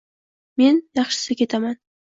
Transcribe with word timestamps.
Men 0.61 0.81
yaxshisi 1.01 1.39
ketaman. 1.45 1.81